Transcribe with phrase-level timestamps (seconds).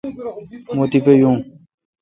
[0.77, 1.37] مہ تیپہ یون۔